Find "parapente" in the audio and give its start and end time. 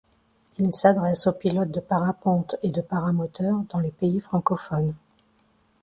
1.79-2.55